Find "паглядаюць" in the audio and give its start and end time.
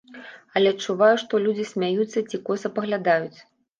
2.79-3.39